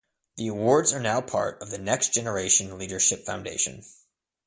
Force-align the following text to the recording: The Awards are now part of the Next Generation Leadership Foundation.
The 0.37 0.47
Awards 0.47 0.93
are 0.93 0.99
now 0.99 1.21
part 1.21 1.61
of 1.61 1.69
the 1.69 1.77
Next 1.77 2.11
Generation 2.11 2.75
Leadership 2.79 3.23
Foundation. 3.23 3.83